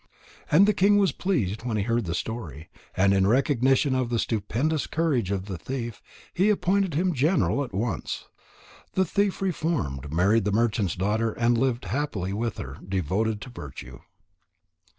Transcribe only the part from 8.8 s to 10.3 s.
The thief reformed,